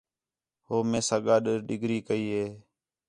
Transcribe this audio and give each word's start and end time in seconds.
ہو 0.67 0.75
میساں 0.91 1.19
گڈ 1.25 1.43
ڈگری 1.67 1.99
کی 2.07 2.21
ہے 2.33 2.45